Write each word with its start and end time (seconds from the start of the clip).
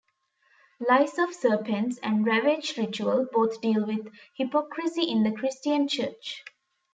"Lies 0.79 1.19
of 1.19 1.31
Serpents" 1.31 1.99
and 2.01 2.25
"Ravage 2.25 2.75
Ritual" 2.75 3.27
both 3.31 3.61
deal 3.61 3.85
with 3.85 4.11
hypocrisy 4.35 5.03
in 5.07 5.21
the 5.21 5.31
Christian 5.31 5.87
church. 5.87 6.43